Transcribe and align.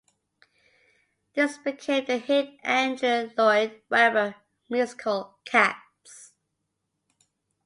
This 1.35 1.59
became 1.59 2.05
the 2.05 2.17
hit 2.17 2.57
Andrew 2.63 3.29
Lloyd 3.37 3.83
Webber 3.91 4.33
musical 4.67 5.37
"Cats". 5.45 6.31